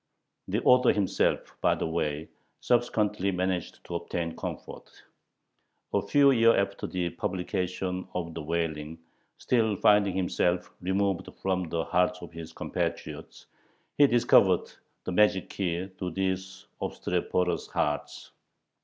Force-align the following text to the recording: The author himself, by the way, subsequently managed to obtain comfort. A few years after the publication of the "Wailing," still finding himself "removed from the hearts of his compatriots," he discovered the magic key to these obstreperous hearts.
The 0.47 0.63
author 0.63 0.91
himself, 0.93 1.55
by 1.61 1.75
the 1.75 1.85
way, 1.85 2.27
subsequently 2.59 3.31
managed 3.31 3.83
to 3.83 3.93
obtain 3.93 4.35
comfort. 4.35 4.89
A 5.93 6.01
few 6.01 6.31
years 6.31 6.55
after 6.57 6.87
the 6.87 7.11
publication 7.11 8.07
of 8.15 8.33
the 8.33 8.41
"Wailing," 8.41 8.97
still 9.37 9.75
finding 9.75 10.15
himself 10.15 10.73
"removed 10.81 11.29
from 11.43 11.69
the 11.69 11.83
hearts 11.85 12.23
of 12.23 12.31
his 12.33 12.51
compatriots," 12.51 13.45
he 13.95 14.07
discovered 14.07 14.73
the 15.03 15.11
magic 15.11 15.51
key 15.51 15.89
to 15.99 16.09
these 16.09 16.65
obstreperous 16.81 17.67
hearts. 17.67 18.31